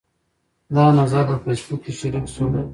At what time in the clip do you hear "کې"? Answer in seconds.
1.83-1.91